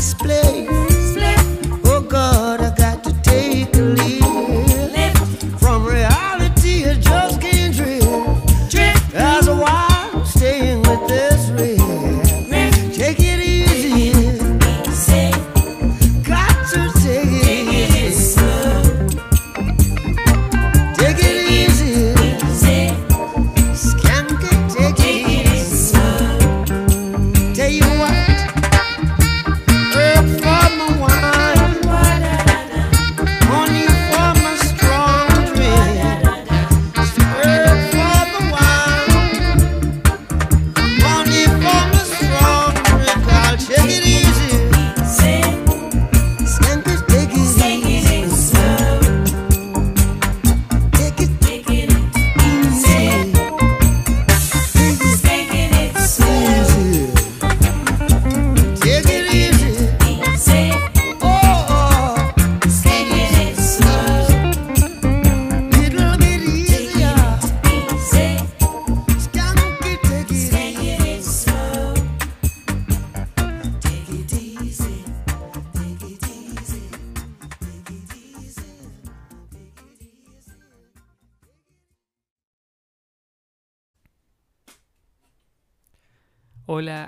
[0.00, 0.49] last place.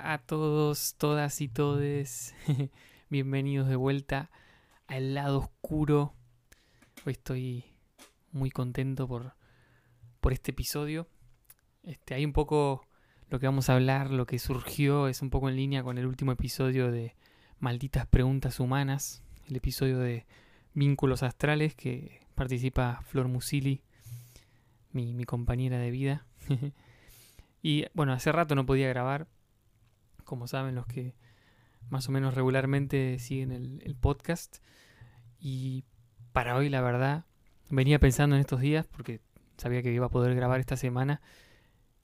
[0.01, 2.33] A todos, todas y todes.
[3.11, 4.31] Bienvenidos de vuelta
[4.87, 6.15] al lado oscuro.
[7.05, 7.65] Hoy estoy
[8.31, 9.35] muy contento por,
[10.19, 11.07] por este episodio.
[11.83, 12.87] Este, hay un poco
[13.29, 16.07] lo que vamos a hablar, lo que surgió, es un poco en línea con el
[16.07, 17.15] último episodio de
[17.59, 20.25] Malditas Preguntas Humanas, el episodio de
[20.73, 23.83] Vínculos Astrales que participa Flor Musili,
[24.91, 26.25] mi, mi compañera de vida.
[27.61, 29.27] y bueno, hace rato no podía grabar,
[30.23, 31.15] como saben los que
[31.89, 34.57] más o menos regularmente siguen el, podcast.
[35.39, 35.83] Y
[36.31, 37.25] para hoy, la verdad,
[37.69, 39.21] venía pensando en estos días, porque
[39.57, 41.21] sabía que iba a poder grabar esta semana,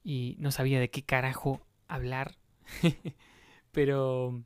[0.03, 2.35] y no sabía de qué carajo hablar.
[3.71, 4.43] Pero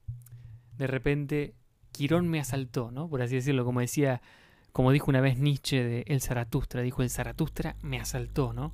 [0.78, 1.56] de repente
[1.92, 3.10] Quirón me asaltó, ¿no?
[3.10, 4.22] Por así decirlo, como decía,
[4.72, 8.74] como dijo una vez Nietzsche de El Zaratustra, dijo el Zaratustra me asaltó, ¿no?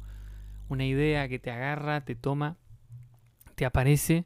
[0.69, 2.57] Una idea que te agarra, te toma,
[3.55, 4.25] te aparece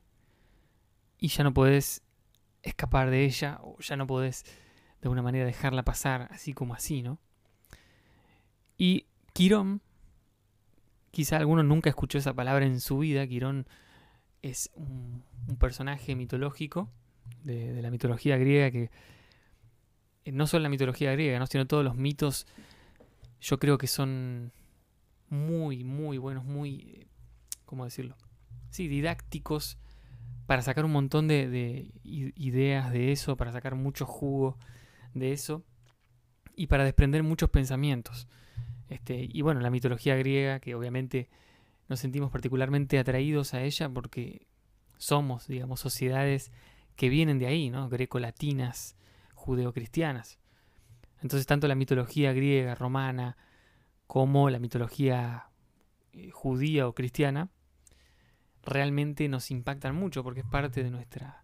[1.24, 2.02] y ya no podés
[2.64, 7.02] escapar de ella o ya no podés de alguna manera dejarla pasar así como así,
[7.02, 7.18] ¿no?
[8.78, 9.82] Y Quirón,
[11.12, 13.68] quizá alguno nunca escuchó esa palabra en su vida, Quirón
[14.42, 15.24] es un,
[15.60, 16.90] personaje mitológico
[17.46, 18.92] de, la mitología griega que
[20.26, 21.48] eh, no solo la mitología griega, ¿no?
[21.48, 22.48] sino todos los mitos,
[23.40, 24.52] yo creo que son
[25.30, 27.08] muy, muy buenos, muy,
[27.64, 28.18] ¿cómo decirlo?
[28.72, 29.78] Sí, didácticos
[30.46, 34.58] para sacar un montón de, de ideas de eso, para sacar mucho jugo
[35.14, 35.64] de eso
[36.56, 38.28] y para desprender muchos pensamientos.
[38.90, 41.30] Este, y bueno, la mitología griega, que obviamente
[41.90, 44.48] nos sentimos particularmente atraídos a ella porque
[44.98, 46.52] somos, digamos, sociedades
[46.96, 47.90] que vienen de ahí, ¿no?
[47.90, 48.96] Greco-latinas,
[49.34, 50.40] judeocristianas.
[51.22, 53.38] Entonces, tanto la mitología griega, romana,
[54.08, 55.50] como la mitología
[56.12, 57.50] eh, judía o cristiana,
[58.64, 61.44] realmente nos impactan mucho porque es parte de nuestra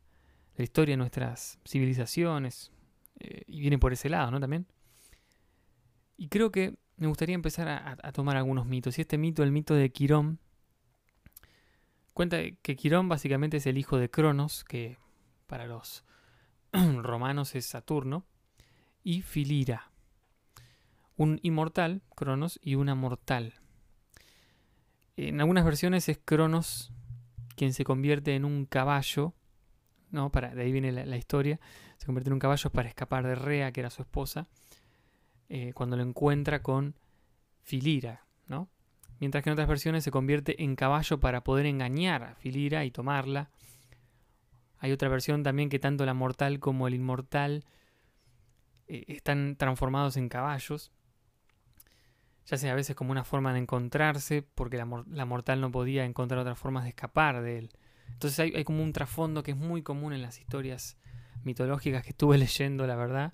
[0.57, 2.72] historia de nuestras civilizaciones
[3.19, 4.40] eh, y viene por ese lado, ¿no?
[4.40, 4.68] También.
[6.18, 8.97] Y creo que me gustaría empezar a, a, tomar algunos mitos.
[8.97, 10.40] Y este mito, el mito de Quirón,
[12.13, 14.97] cuenta que Quirón básicamente es el hijo de Cronos, que
[15.47, 16.03] para los
[16.74, 18.25] romanos es Saturno,
[19.01, 19.91] y Filira,
[21.16, 23.56] un inmortal, Cronos, y una mortal.
[25.16, 26.91] En algunas versiones es Cronos
[27.59, 29.33] quien se convierte en un caballo,
[30.11, 30.31] ¿no?
[30.31, 31.59] Para, de ahí viene la, historia,
[31.97, 34.47] se convierte en un caballo para escapar de Rea, que era su esposa,
[35.49, 36.95] eh, cuando lo encuentra con
[37.61, 38.69] Filira, ¿no?
[39.19, 42.91] Mientras que en otras versiones se convierte en caballo para poder engañar a Filira y
[42.91, 43.49] tomarla.
[44.77, 47.65] Hay otra versión también que tanto la mortal como el inmortal
[48.88, 50.94] eh, están transformados en caballos
[52.50, 55.72] ya sea a veces como una forma de encontrarse, porque la, mor la, mortal no
[55.72, 57.69] podía encontrar otras formas de escapar de él.
[58.07, 60.98] Entonces hay, como un trasfondo que es muy común en las historias
[61.44, 63.34] mitológicas que estuve leyendo, la verdad,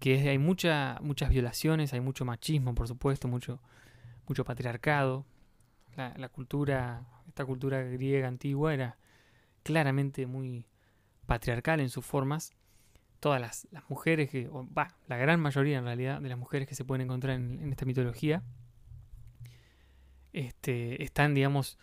[0.00, 3.58] que hay mucha, muchas violaciones, hay mucho machismo, por supuesto, mucho,
[4.28, 5.24] mucho patriarcado.
[5.96, 8.96] La cultura, esta cultura griega antigua era
[9.62, 10.66] claramente muy
[11.26, 12.52] patriarcal en sus formas
[13.20, 14.50] todas las, mujeres que,
[15.06, 17.84] la gran mayoría en realidad de las mujeres que se pueden encontrar en, en esta
[17.84, 18.42] mitología,
[20.32, 21.78] este, están, digamos,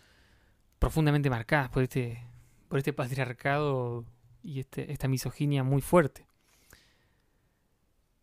[0.78, 2.22] profundamente marcadas por este,
[2.68, 4.04] por este patriarcado
[4.42, 6.26] y este, esta misoginia muy fuerte.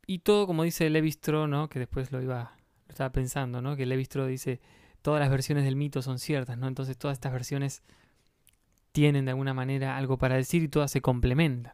[0.08, 1.68] Y todo, como dice Levistro, ¿no?
[1.68, 2.56] que después lo iba,
[2.88, 3.76] lo estaba pensando, ¿no?
[3.76, 4.62] que Levistro dice,
[5.02, 6.68] todas las versiones del mito son ciertas, ¿no?
[6.68, 7.82] entonces todas estas versiones
[8.92, 11.74] tienen de alguna manera algo para decir y todas se complementan.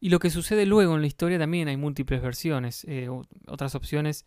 [0.00, 2.84] Y lo que sucede luego en la historia también hay múltiples versiones.
[2.84, 3.08] Eh,
[3.46, 4.26] otras opciones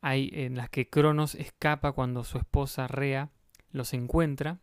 [0.00, 3.30] hay en las que Cronos escapa cuando su esposa Rea
[3.72, 4.58] los encuentra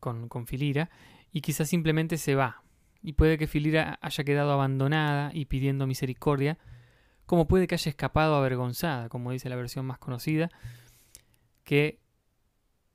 [0.00, 0.90] con, con Filira
[1.32, 2.62] y quizás simplemente se va.
[3.02, 6.58] Y puede que Filira haya quedado abandonada y pidiendo misericordia,
[7.26, 10.50] como puede que haya escapado avergonzada, como dice la versión más conocida,
[11.64, 12.00] que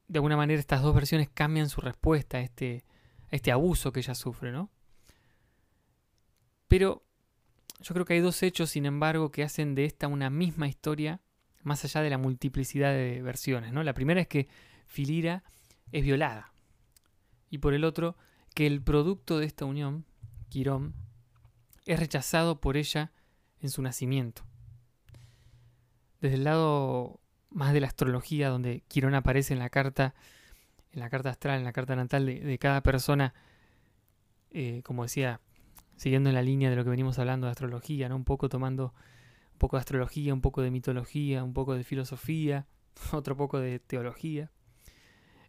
[0.07, 2.83] de alguna manera estas dos versiones cambian su respuesta a este,
[3.31, 4.69] a este abuso que ella sufre, ¿no?
[6.71, 7.03] Pero
[7.81, 11.19] yo creo que hay dos hechos, sin embargo, que hacen de esta una misma historia,
[11.63, 13.73] más allá de la multiplicidad de versiones.
[13.73, 13.83] ¿no?
[13.83, 14.47] La primera es que
[14.87, 15.43] Filira
[15.91, 16.53] es violada.
[17.49, 18.15] Y por el otro,
[18.55, 20.05] que el producto de esta unión,
[20.47, 20.93] Quirón,
[21.85, 23.11] es rechazado por ella
[23.59, 24.45] en su nacimiento.
[26.21, 27.19] Desde el lado
[27.49, 30.15] más de la astrología, donde Quirón aparece en la carta,
[30.93, 33.33] en la carta astral, en la carta natal de, cada persona,
[34.51, 35.41] eh, como decía
[36.01, 38.15] siguiendo en la línea de lo que venimos hablando de astrología, ¿no?
[38.15, 38.95] Un poco tomando
[39.53, 42.65] un poco de astrología, un poco de mitología, un poco de filosofía,
[43.11, 44.49] otro poco de teología.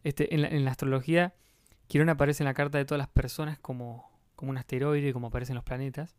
[0.05, 1.35] Este, en, la, astrología,
[1.87, 5.55] Quirón aparece en la carta de todas las personas como, como un asteroide, como aparecen
[5.55, 6.19] los planetas.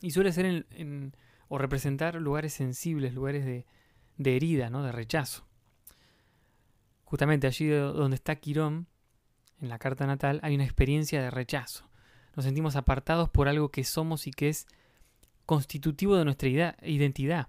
[0.00, 1.16] Y suele ser en,
[1.48, 3.66] o representar lugares sensibles, lugares de,
[4.18, 4.84] de herida, ¿no?
[4.84, 5.48] de rechazo.
[7.02, 8.86] Justamente allí donde está Quirón,
[9.60, 11.90] en la carta natal, hay una experiencia de rechazo
[12.34, 14.66] nos sentimos apartados por algo que somos y que es
[15.46, 17.48] constitutivo de nuestra identidad,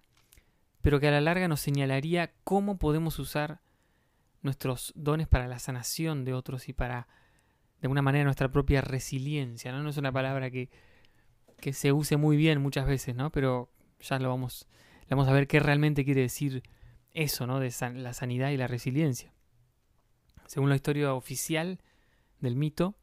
[0.81, 3.61] pero que a la larga nos señalaría cómo podemos usar
[4.41, 7.07] nuestros dones para la sanación de otros y para,
[7.79, 9.71] de alguna manera, nuestra propia resiliencia.
[9.71, 10.69] No, no es una palabra que,
[11.59, 13.31] que se use muy bien muchas veces, ¿no?
[13.31, 13.71] Pero
[14.01, 14.67] ya lo vamos,
[15.09, 16.63] vamos a ver qué realmente quiere decir
[17.11, 17.59] eso, ¿no?
[17.59, 19.31] De la sanidad y la resiliencia.
[20.45, 21.79] Según la historia oficial
[22.41, 22.95] del mito,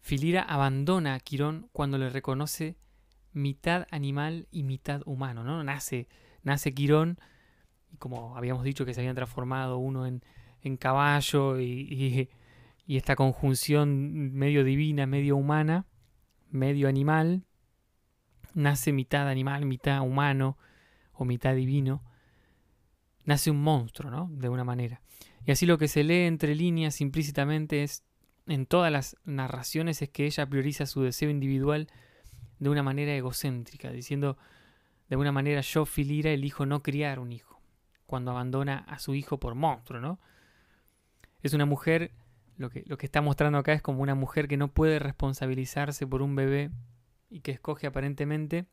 [0.00, 2.76] Filira abandona a Quirón cuando le reconoce
[3.32, 5.62] mitad animal y mitad humano, ¿no?
[5.62, 6.08] Nace,
[6.42, 7.18] nace Quirón,
[7.92, 10.22] y como habíamos dicho que se habían transformado uno en,
[10.78, 12.28] caballo y,
[12.86, 15.86] y, esta conjunción medio divina, medio humana,
[16.50, 17.44] medio animal,
[18.52, 20.58] nace mitad animal, mitad humano
[21.12, 22.02] o mitad divino,
[23.24, 24.28] nace un monstruo, ¿no?
[24.32, 25.00] De una manera.
[25.46, 28.04] Y así lo que se lee entre líneas implícitamente es
[28.48, 31.88] en todas las narraciones es que ella prioriza su deseo individual
[32.58, 34.36] de una manera egocéntrica, diciendo
[35.08, 37.60] de alguna manera yo, Filira, elijo no criar un hijo,
[38.06, 40.18] cuando abandona a su hijo por monstruo, ¿no?
[41.42, 42.12] Es una mujer,
[42.56, 46.06] lo que, lo que está mostrando acá es como una mujer que no puede responsabilizarse
[46.06, 46.70] por un bebé
[47.30, 48.66] y que escoge aparentemente,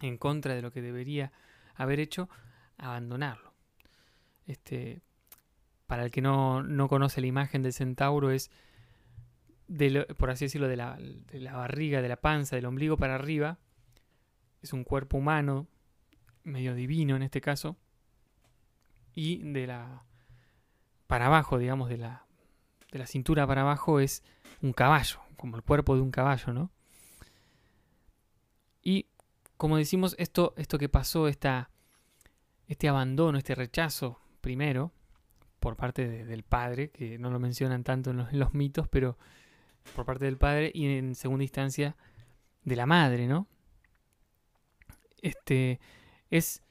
[0.00, 1.32] en contra de lo que debería
[1.74, 2.28] haber hecho,
[2.78, 3.52] abandonarlo.
[4.46, 5.02] Este,
[5.86, 8.50] para el que no, no conoce la imagen del centauro es
[10.16, 10.98] por así decirlo, de la,
[11.52, 13.58] barriga, de la panza, del ombligo para arriba,
[14.62, 15.68] es un cuerpo humano,
[16.42, 17.76] medio divino en este caso,
[19.14, 20.04] y de la
[21.06, 22.24] para abajo, digamos, de la,
[22.92, 24.22] de la cintura para abajo es
[24.62, 26.70] un caballo, como el cuerpo de un caballo, ¿no?
[28.82, 29.06] Y
[29.56, 31.70] como decimos, esto, esto que pasó, esta,
[32.68, 34.92] este abandono, este rechazo, primero,
[35.58, 39.18] por parte del padre, que no lo mencionan tanto en los mitos, pero
[39.94, 41.96] por parte del padre y en segunda instancia
[42.64, 43.46] de la madre, ¿no?
[45.22, 45.80] Este
[46.30, 46.62] es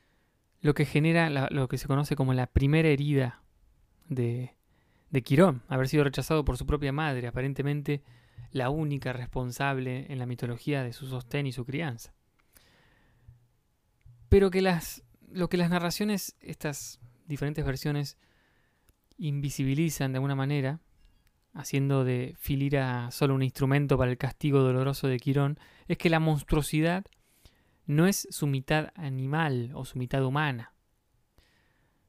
[0.61, 3.41] lo que genera lo que se conoce como la primera herida
[4.07, 4.55] de,
[5.09, 8.03] de Quirón, haber sido rechazado por su propia madre, aparentemente
[8.51, 12.13] la única responsable en la mitología de su sostén y su crianza.
[14.27, 18.17] Pero que las, lo que las narraciones, estas diferentes versiones,
[19.17, 20.79] invisibilizan de alguna manera,
[21.59, 26.19] haciendo de Filira solo un instrumento para el castigo doloroso de Quirón, es que la
[26.19, 27.05] monstruosidad
[27.85, 30.73] no es su mitad animal o su mitad humana.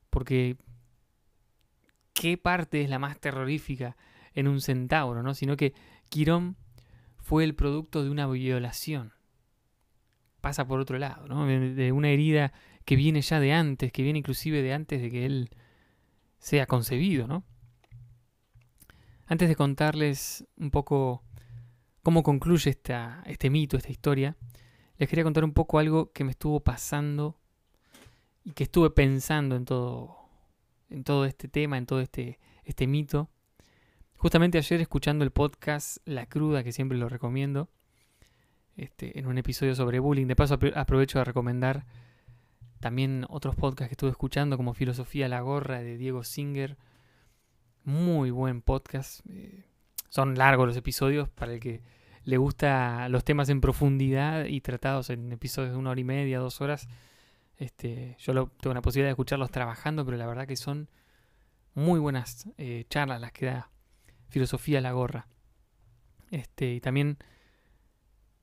[0.08, 0.56] Porque
[2.12, 3.96] ¿qué parte es la más terrorífica
[4.34, 5.22] en un centauro?
[5.22, 5.34] ¿no?
[5.34, 5.74] Sino que
[6.08, 6.56] Quirón
[7.18, 9.12] fue el producto de una violación.
[10.40, 11.46] Pasa por otro lado, ¿no?
[11.46, 12.52] de una herida
[12.84, 15.50] que viene ya de antes, que viene inclusive de antes de que él
[16.38, 17.44] sea concebido, ¿no?
[19.30, 21.22] Antes de contarles un poco
[22.02, 24.36] cómo concluye esta, este mito, esta historia,
[24.98, 27.38] les quería contar un poco algo que me estuvo pasando
[28.44, 30.28] y que estuve pensando en todo,
[30.90, 33.30] en todo este tema, en todo este, este mito,
[34.20, 37.70] Justamente ayer escuchando el podcast La Cruda, que siempre lo recomiendo,
[38.76, 40.26] este, en un episodio sobre bullying.
[40.26, 41.86] De paso aprovecho de recomendar
[42.80, 46.76] también otros podcasts que estuve escuchando, como Filosofía la Gorra de Diego Singer.
[47.84, 49.20] Muy buen podcast.
[49.30, 49.64] Eh,
[50.10, 51.82] son largos los episodios para el que
[52.24, 56.40] le gusta los temas en profundidad y tratados en episodios de una hora y media,
[56.40, 56.88] dos horas.
[57.56, 60.90] Este, yo tengo la posibilidad de escucharlos trabajando, pero la verdad que son
[61.74, 63.70] muy buenas eh, charlas las que da
[64.28, 65.26] Filosofía la Gorra.
[66.30, 67.16] Este, y también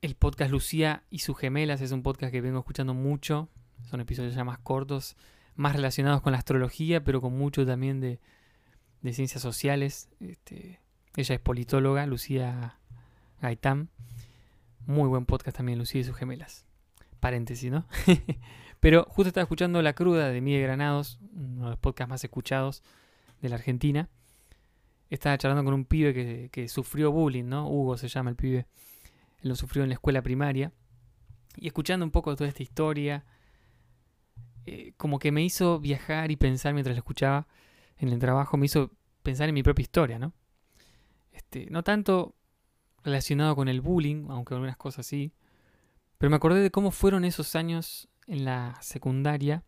[0.01, 3.49] el podcast Lucía y sus gemelas es un podcast que vengo escuchando mucho.
[3.83, 5.15] Son episodios ya más cortos,
[5.55, 8.19] más relacionados con la astrología, pero con mucho también de,
[9.07, 10.09] de ciencias sociales.
[10.19, 10.79] Este,
[11.15, 12.77] ella es politóloga, Lucía
[13.41, 13.89] Gaitán.
[14.85, 16.65] Muy buen podcast también, Lucía y sus gemelas.
[17.21, 17.87] Paréntesis, ¿no?
[18.81, 22.83] Pero justo estaba escuchando La Cruda de Miguel Granados, uno de los podcasts más escuchados
[23.41, 24.09] de la Argentina.
[25.09, 27.69] Estaba charlando con un pibe que, sufrió bullying, ¿no?
[27.69, 28.67] Hugo se llama el pibe.
[29.41, 30.73] Él lo sufrió en la escuela primaria.
[31.55, 33.23] Y escuchando un poco toda esta historia,
[34.65, 37.47] eh, como que me hizo viajar y pensar mientras lo escuchaba
[37.97, 38.91] en el trabajo, me hizo
[39.23, 40.33] pensar en mi propia historia, ¿no?
[41.31, 42.35] Este, no tanto
[43.03, 45.33] relacionado con el bullying, aunque algunas cosas sí,
[46.17, 49.63] pero me acordé de cómo fueron esos años en la secundaria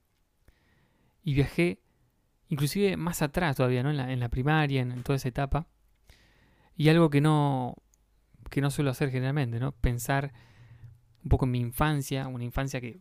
[1.24, 1.82] y viajé
[2.50, 3.92] inclusive más atrás todavía, ¿no?
[3.92, 5.68] En la, en la primaria, en, toda esa etapa.
[6.76, 7.76] Y algo que no,
[8.50, 9.72] que no suelo hacer generalmente, ¿no?
[9.74, 10.34] Pensar
[11.24, 13.00] un poco en mi infancia, una infancia que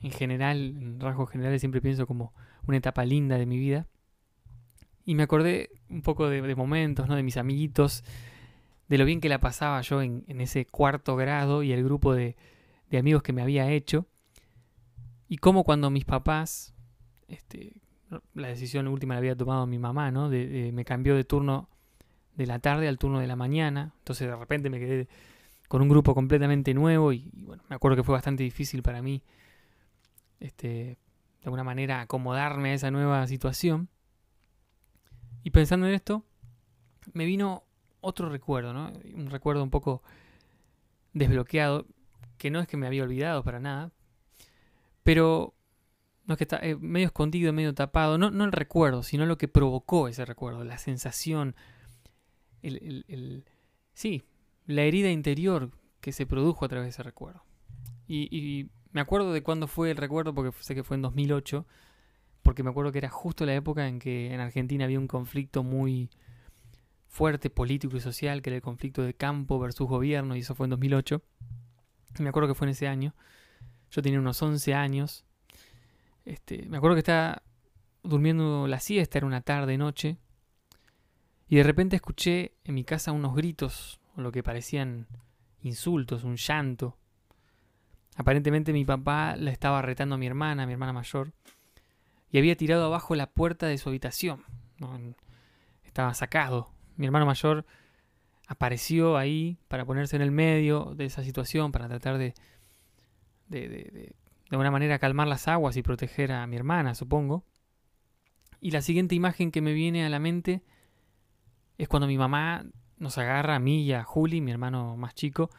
[0.00, 2.34] en general, en rasgos generales, siempre pienso como
[2.66, 3.86] una etapa linda de mi vida.
[5.04, 7.16] Y me acordé un poco de, momentos, ¿no?
[7.16, 8.04] De mis amiguitos,
[8.88, 12.36] de lo bien que la pasaba yo en, ese cuarto grado y el grupo de,
[12.96, 14.06] amigos que me había hecho.
[15.28, 16.74] Y cómo cuando mis papás,
[17.28, 17.72] este,
[18.34, 20.28] la decisión última la había tomado mi mamá, ¿no?
[20.28, 21.68] me cambió de turno
[22.36, 23.94] de la tarde al turno de la mañana.
[23.98, 25.08] Entonces de repente me quedé
[25.68, 29.02] con un grupo completamente nuevo y, y bueno, me acuerdo que fue bastante difícil para
[29.02, 29.22] mí
[30.44, 30.98] este, de
[31.44, 33.88] alguna manera acomodarme a esa nueva situación.
[35.44, 36.24] Y pensando en esto,
[37.12, 37.64] me vino
[38.00, 38.90] otro recuerdo, ¿no?
[39.14, 40.02] Un recuerdo un poco
[41.12, 41.86] desbloqueado,
[42.38, 43.92] que no es que me había olvidado para nada,
[45.02, 45.54] pero
[46.24, 49.36] no es que está eh, medio escondido, medio tapado, no, no el recuerdo, sino lo
[49.36, 51.54] que provocó ese recuerdo, la sensación,
[52.62, 53.44] el, el,
[53.92, 54.24] sí,
[54.66, 55.70] la herida interior
[56.00, 57.44] que se produjo a través de ese recuerdo.
[58.08, 61.66] y me acuerdo de cuándo fue el recuerdo, porque sé que fue en 2008,
[62.44, 65.64] porque me acuerdo que era justo la época en que en Argentina había un conflicto
[65.64, 66.10] muy
[67.08, 70.66] fuerte político y social, que era el conflicto de campo versus gobierno, y eso fue
[70.66, 71.22] en 2008.
[72.18, 73.14] Y me acuerdo que fue en ese año.
[73.90, 75.24] Yo tenía unos 11 años.
[76.26, 77.42] Este, me acuerdo que estaba
[78.02, 80.18] durmiendo la siesta, era una tarde, noche.
[81.48, 85.06] Y de repente escuché en mi casa unos gritos, o lo que parecían
[85.62, 86.98] insultos, un llanto.
[88.16, 91.32] Aparentemente mi papá la estaba retando a mi hermana, a mi hermana mayor,
[92.34, 94.42] y había tirado abajo la puerta de su habitación.
[95.84, 96.68] Estaba sacado.
[96.96, 97.64] Mi hermano mayor
[98.48, 102.34] apareció ahí para ponerse en el medio de esa situación, para tratar de,
[103.46, 104.16] de, de, de,
[104.50, 107.44] alguna manera calmar las aguas y proteger a mi hermana, supongo.
[108.60, 110.64] Y la siguiente imagen que me viene a la mente
[111.78, 115.50] es cuando mi mamá nos agarra a mí y a Juli, mi hermano más chico,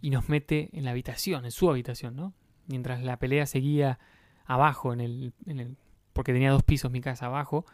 [0.00, 2.32] y nos mete en la habitación, en su habitación, ¿no?
[2.68, 3.98] Mientras la pelea seguía
[4.46, 5.76] abajo, en el, en el
[6.16, 7.66] porque tenía dos pisos mi casa abajo.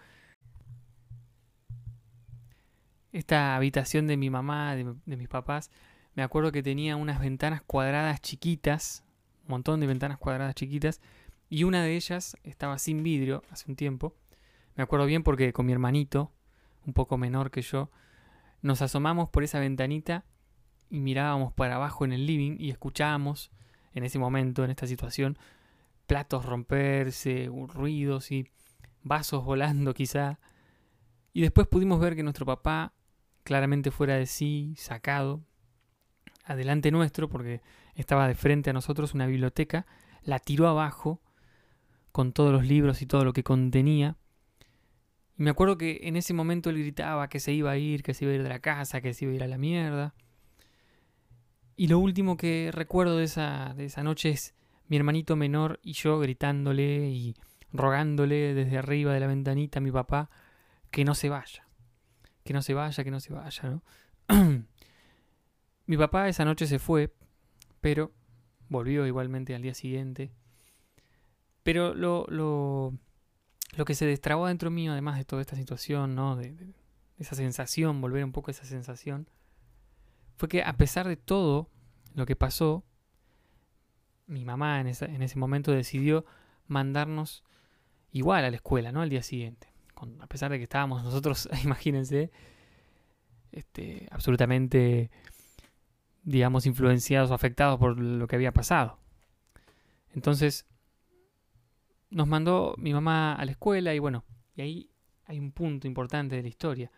[3.12, 5.70] Esta habitación de mi mamá, de, mis papás,
[6.16, 9.04] me acuerdo que tenía unas ventanas cuadradas chiquitas,
[9.44, 11.00] un montón de ventanas cuadradas chiquitas,
[11.48, 14.16] y una de ellas estaba sin vidrio hace un tiempo.
[14.74, 16.32] Me acuerdo bien porque con mi hermanito,
[16.84, 17.90] un poco menor que yo,
[18.60, 20.24] nos asomamos por esa ventanita
[20.90, 23.52] y mirábamos para abajo en el living y escuchábamos
[23.94, 25.38] en ese momento, en esta situación,
[26.06, 28.48] platos romperse, ruidos y
[29.02, 30.38] vasos volando quizá.
[31.32, 32.92] Y después pudimos ver que nuestro papá,
[33.44, 35.42] claramente fuera de sí, sacado,
[36.44, 37.62] adelante nuestro, porque
[37.94, 39.86] estaba de frente a nosotros una biblioteca,
[40.22, 41.20] la tiró abajo
[42.12, 44.16] con todos los libros y todo lo que contenía.
[45.38, 48.12] Y me acuerdo que en ese momento él gritaba que se iba a ir, que
[48.12, 50.14] se iba a ir de la casa, que se iba a ir a la mierda.
[51.74, 54.54] Y lo último que recuerdo de esa, de esa noche es
[54.92, 57.34] mi hermanito menor y yo gritándole y
[57.72, 60.28] rogándole desde arriba de la ventanita a mi papá
[60.90, 61.66] que no se vaya.
[62.44, 63.82] Que no se vaya, que no se vaya, ¿no?
[65.86, 67.10] mi papá esa noche se fue,
[67.80, 68.12] pero
[68.68, 70.30] volvió igualmente al día siguiente.
[71.62, 72.92] Pero lo, lo,
[73.74, 76.36] lo que se destrabó dentro mío, además de toda esta situación, ¿no?
[76.36, 76.54] De,
[77.18, 79.26] esa sensación, volver un poco a esa sensación,
[80.36, 81.70] fue que a pesar de todo
[82.12, 82.84] lo que pasó,
[84.26, 86.24] mi mamá en, ese momento decidió
[86.66, 87.44] mandarnos
[88.10, 89.02] igual a la escuela, ¿no?
[89.02, 89.68] Al día siguiente.
[90.20, 92.30] a pesar de que estábamos nosotros, imagínense,
[93.52, 95.10] este, absolutamente,
[96.22, 98.98] digamos, influenciados o afectados por lo que había pasado.
[100.14, 100.66] Entonces,
[102.10, 104.24] nos mandó mi mamá a la escuela y bueno,
[104.54, 104.90] y ahí
[105.24, 106.90] hay un punto importante de la historia.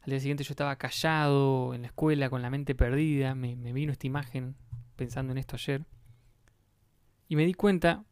[0.00, 3.72] Al día siguiente yo estaba callado en la escuela con la mente perdida, me, me
[3.72, 4.56] vino esta imagen
[4.96, 5.86] pensando en esto ayer,
[7.28, 8.04] y me di cuenta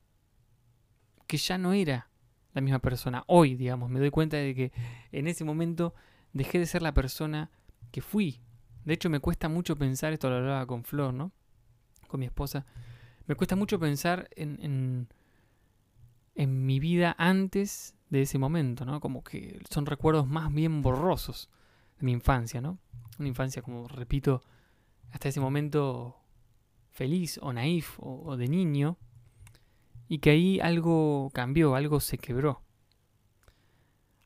[1.26, 2.10] que ya no era
[2.52, 3.24] la misma persona.
[3.26, 4.72] Hoy, digamos, me doy cuenta de que
[5.12, 5.94] en ese momento
[6.32, 7.50] dejé de ser la persona
[7.90, 8.40] que fui.
[8.84, 11.32] De hecho, me cuesta mucho pensar, esto lo hablaba con Flor, ¿no?
[12.08, 12.66] Con mi esposa.
[13.26, 15.08] Me cuesta mucho pensar en, en,
[16.34, 19.00] en mi vida antes de ese momento, ¿no?
[19.00, 21.48] Como que son recuerdos más bien borrosos
[21.98, 22.78] de mi infancia, ¿no?
[23.18, 24.42] Una infancia, como repito,
[25.12, 26.21] hasta ese momento
[26.92, 28.98] feliz o naif o de niño,
[30.08, 32.62] y que ahí algo cambió, algo se quebró.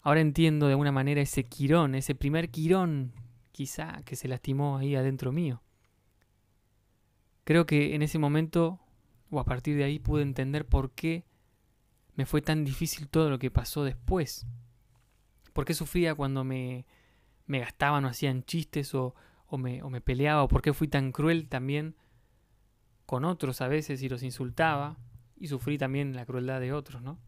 [0.02, 3.12] Ahora entiendo de alguna manera ese quirón, ese primer quirón
[3.52, 5.62] quizá que se lastimó ahí adentro mío.
[7.44, 8.80] Creo que en ese momento,
[9.30, 11.25] o a partir de ahí, pude entender por qué
[12.14, 14.46] me fue tan difícil todo lo que pasó después.
[15.52, 16.85] ¿Por qué sufría cuando me,
[17.46, 19.14] me gastaban o hacían chistes o,
[19.46, 20.42] o, me, o me peleaba?
[20.42, 21.94] ¿O por qué fui tan cruel también
[23.06, 24.98] con otros a veces y los insultaba?
[25.38, 27.18] y sufrí también la crueldad de otros, ¿no?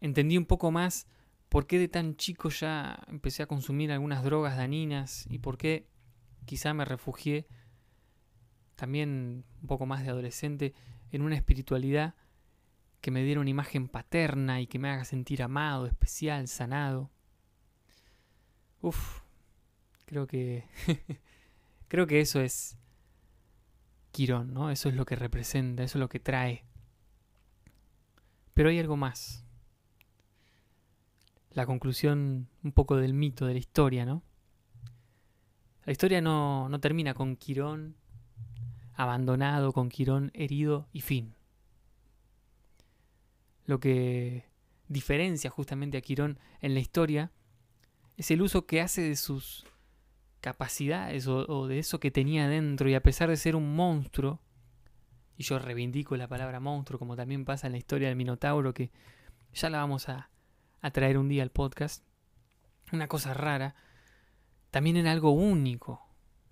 [0.00, 1.06] Entendí un poco más
[1.48, 5.88] por qué de tan chico ya empecé a consumir algunas drogas daninas y por qué
[6.44, 7.46] quizá me refugié
[8.76, 10.74] también un poco más de adolescente
[11.10, 12.14] en una espiritualidad
[13.00, 17.10] que me diera una imagen paterna y que me haga sentir amado, especial, sanado.
[18.80, 19.22] Uf,
[20.04, 20.64] creo que
[21.88, 22.76] creo que eso es
[24.14, 24.70] Quirón, ¿no?
[24.70, 26.64] Eso es lo que representa, eso es lo que trae.
[28.54, 29.44] Pero hay algo más.
[31.50, 34.22] La conclusión un poco del mito, de la historia, ¿no?
[35.84, 37.96] La historia no, no termina con Quirón
[38.94, 41.34] abandonado, con Quirón herido y fin.
[43.66, 44.44] Lo que
[44.86, 47.32] diferencia justamente a Quirón en la historia
[48.16, 49.66] es el uso que hace de sus
[50.44, 54.42] capacidades o, de eso que tenía dentro y a pesar de ser un monstruo,
[55.38, 58.90] y yo reivindico la palabra monstruo como también pasa en la historia del Minotauro que
[59.54, 60.28] ya la vamos a,
[60.82, 62.04] a traer un día al podcast,
[62.92, 63.74] una cosa rara,
[64.70, 66.02] también era algo único.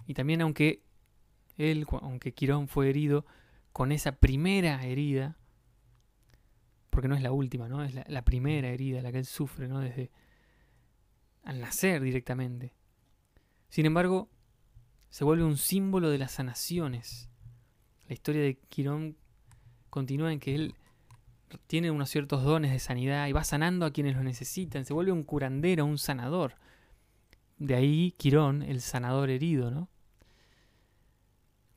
[0.07, 0.83] Y también aunque
[1.59, 3.27] él, aunque Quirón fue herido
[3.75, 5.37] con esa primera herida,
[6.89, 7.85] porque no es la última, ¿no?
[7.85, 9.81] Es la, la primera herida la que él sufre, ¿no?
[9.81, 10.11] Desde
[11.45, 12.73] al nacer directamente.
[13.73, 14.29] Sin embargo,
[15.09, 17.31] se vuelve un símbolo de las sanaciones.
[18.07, 19.17] La historia de Quirón
[19.89, 20.75] continúa en que él
[21.69, 24.85] tiene unos ciertos dones de sanidad y va sanando a quienes lo necesitan.
[24.85, 26.57] Se vuelve un curandero, un sanador.
[27.57, 29.89] De ahí Quirón, el sanador herido, ¿no?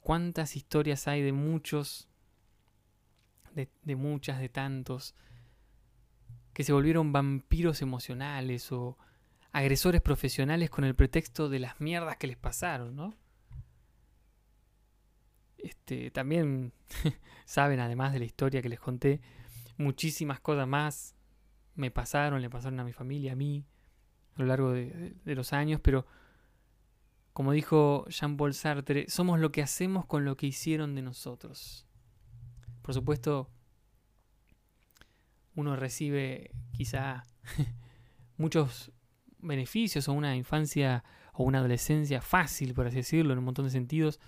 [0.01, 2.09] ¿Cuántas historias hay de muchos,
[3.53, 5.15] de, de muchas, de tantos,
[6.51, 8.97] que se volvieron vampiros emocionales o
[9.55, 13.13] agresores profesionales con el pretexto de las mierdas que les pasaron, ¿no?
[15.57, 16.73] Este, también
[17.45, 19.21] saben, además de la historia que les conté,
[19.77, 21.15] muchísimas cosas más
[21.73, 23.65] me pasaron, le pasaron a mi familia, a mí,
[24.35, 26.05] a lo largo de, de los años, pero
[27.31, 31.87] como dijo Jean-Paul Sartre, somos lo que hacemos con lo que hicieron de nosotros.
[32.81, 33.49] Por supuesto,
[35.55, 37.23] uno recibe quizá
[38.37, 38.91] muchos
[39.45, 41.03] beneficios o una infancia
[41.33, 44.19] o una adolescencia fácil, por así decirlo, en un montón de sentidos.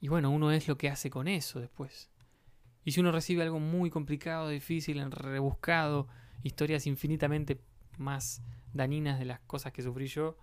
[0.00, 2.10] Y bueno, uno es lo que hace con eso después.
[2.84, 6.06] Y si uno recibe algo muy complicado, difícil, rebuscado,
[6.42, 7.60] historias infinitamente
[7.98, 8.42] más
[8.72, 10.36] dañinas de las cosas que sufrí yo,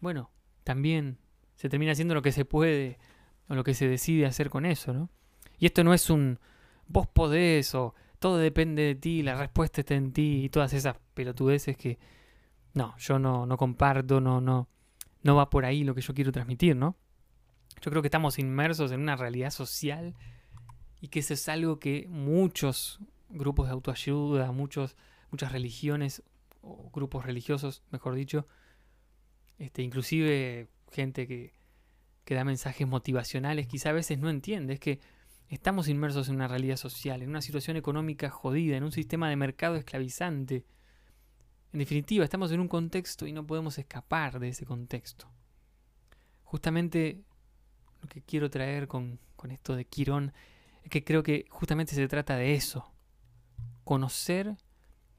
[0.00, 0.30] bueno,
[0.62, 1.18] también
[1.56, 2.98] se termina haciendo lo que se puede
[3.48, 5.10] o lo que se decide hacer con eso, ¿no?
[5.58, 6.38] Y esto no es un
[6.86, 10.96] vos podés o todo depende de ti, la respuesta está en ti y todas esas
[11.14, 11.98] pelotudeces que
[12.74, 14.68] no, yo no, no comparto, no, no,
[15.22, 16.96] no va por ahí lo que yo quiero transmitir, ¿no?
[17.80, 20.14] Yo creo que estamos inmersos en una realidad social
[21.00, 24.96] y que eso es algo que muchos grupos de autoayuda, muchos,
[25.30, 26.22] muchas religiones
[26.60, 28.46] o grupos religiosos, mejor dicho,
[29.58, 31.52] este, inclusive gente que,
[32.24, 35.00] que da mensajes motivacionales, quizá a veces no entiende, es que
[35.48, 39.36] estamos inmersos en una realidad social, en una situación económica jodida, en un sistema de
[39.36, 40.64] mercado esclavizante,
[41.74, 45.26] En definitiva, estamos en un contexto y no podemos escapar de ese contexto.
[46.44, 47.24] Justamente
[48.00, 49.18] lo que quiero traer con,
[49.50, 50.32] esto de Quirón
[50.84, 52.94] es que creo que justamente se trata de eso.
[53.82, 54.56] Conocer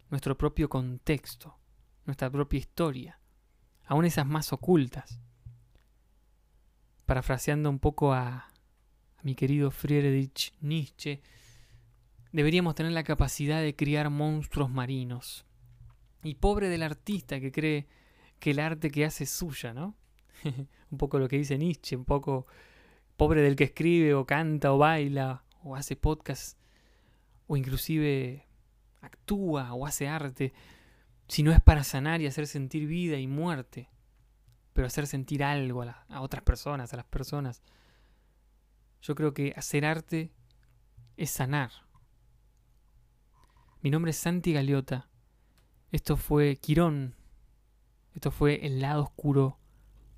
[0.10, 1.60] nuestro propio contexto,
[2.06, 3.20] nuestra propia historia,
[3.84, 5.20] aún esas más ocultas.
[7.06, 8.48] Parafraseando un poco a,
[9.18, 11.22] a mi querido Friedrich Nietzsche,
[12.32, 15.46] deberíamos tener la capacidad de criar monstruos marinos.
[16.26, 17.88] Y pobre del artista que cree
[18.40, 19.96] que el arte que hace es suya, ¿no?
[20.90, 22.48] un poco lo que dice Nietzsche, un poco
[23.16, 26.58] pobre del que escribe o canta o baila o hace podcast
[27.46, 28.48] o inclusive
[29.02, 30.52] actúa o hace arte,
[31.28, 33.92] si no es para sanar y hacer sentir vida y muerte,
[34.74, 37.62] pero hacer sentir algo a, a otras personas, a las personas.
[39.04, 40.32] Yo creo que hacer arte
[41.18, 41.72] es sanar.
[43.82, 45.08] Mi nombre es Santi Galeota.
[45.96, 47.16] Esto fue Quirón.
[48.14, 49.58] Esto fue El lado oscuro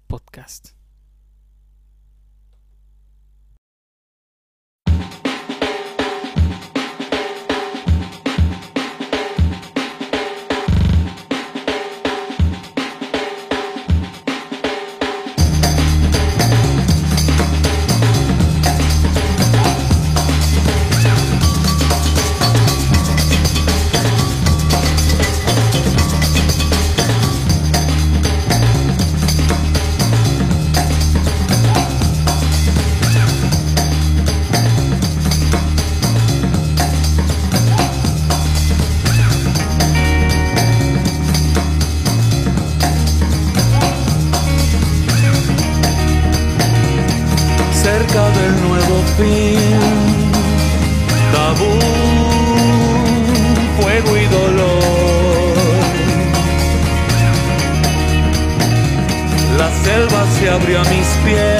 [0.08, 0.70] podcast.
[60.68, 61.57] Selva se abrió a mis pies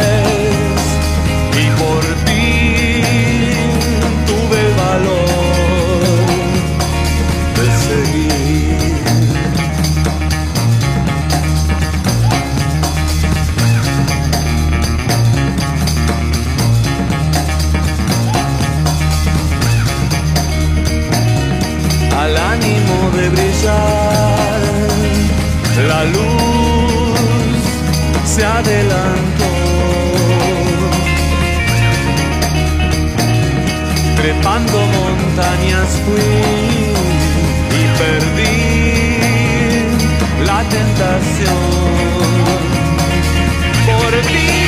[41.00, 41.58] la tentación.
[43.86, 44.67] Por ti.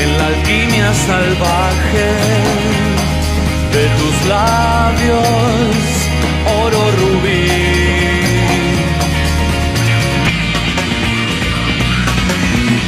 [0.00, 2.08] En la alquimia salvaje
[3.74, 5.76] de tus labios,
[6.62, 7.48] oro rubí.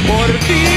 [0.07, 0.76] Por ti.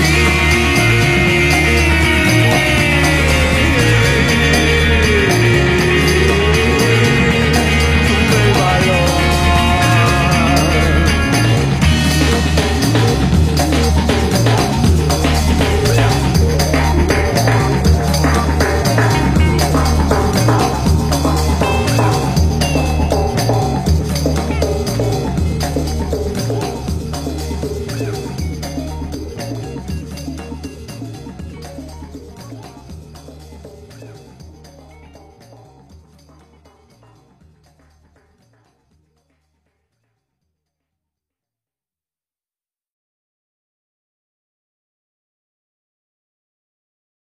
[0.00, 0.37] be